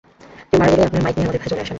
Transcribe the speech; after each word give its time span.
কেউ 0.49 0.57
মারা 0.61 0.71
গেলেই 0.75 0.85
আপনারা 0.87 1.03
মাইক 1.05 1.15
নিয়ে 1.17 1.25
আমাদের 1.27 1.41
কাছে 1.43 1.55
আসেন। 1.57 1.69